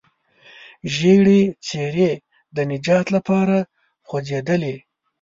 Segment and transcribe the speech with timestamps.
[0.95, 2.11] ژېړې څېرې
[2.55, 3.57] د نجات لپاره
[4.07, 4.75] خوځېدلې.